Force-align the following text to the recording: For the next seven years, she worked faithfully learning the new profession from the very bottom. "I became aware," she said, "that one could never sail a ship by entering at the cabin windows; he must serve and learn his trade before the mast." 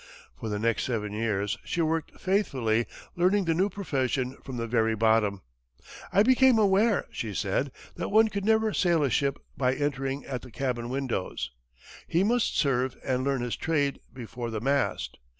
For 0.39 0.49
the 0.49 0.57
next 0.57 0.85
seven 0.85 1.13
years, 1.13 1.59
she 1.63 1.79
worked 1.79 2.19
faithfully 2.19 2.87
learning 3.15 3.45
the 3.45 3.53
new 3.53 3.69
profession 3.69 4.35
from 4.43 4.57
the 4.57 4.65
very 4.65 4.95
bottom. 4.95 5.43
"I 6.11 6.23
became 6.23 6.57
aware," 6.57 7.05
she 7.11 7.35
said, 7.35 7.71
"that 7.97 8.09
one 8.09 8.29
could 8.29 8.43
never 8.43 8.73
sail 8.73 9.03
a 9.03 9.11
ship 9.11 9.37
by 9.55 9.75
entering 9.75 10.25
at 10.25 10.41
the 10.41 10.49
cabin 10.49 10.89
windows; 10.89 11.51
he 12.07 12.23
must 12.23 12.57
serve 12.57 12.97
and 13.05 13.23
learn 13.23 13.41
his 13.43 13.55
trade 13.55 13.99
before 14.11 14.49
the 14.49 14.59
mast." 14.59 15.19